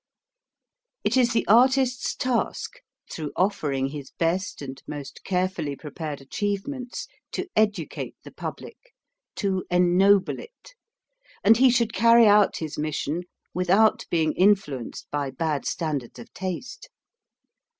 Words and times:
It 1.03 1.15
is 1.15 1.31
the 1.31 1.45
artist's 1.47 2.15
task, 2.15 2.79
through 3.11 3.31
offering 3.35 3.89
his 3.89 4.09
best 4.09 4.59
and 4.63 4.81
most 4.87 5.23
carefully 5.23 5.75
prepared 5.75 6.21
achieve 6.21 6.67
ments, 6.67 7.05
to 7.33 7.47
educate 7.55 8.15
the 8.23 8.31
public, 8.31 8.95
to 9.35 9.63
ennoble 9.69 10.39
it; 10.39 10.73
and 11.43 11.57
he 11.57 11.69
should 11.69 11.93
carry 11.93 12.25
out 12.25 12.57
his 12.57 12.79
mission 12.79 13.25
without 13.53 14.07
being 14.09 14.31
influenced 14.33 15.05
by 15.11 15.29
bad 15.29 15.67
standards 15.67 16.17
of 16.17 16.33
taste. 16.33 16.89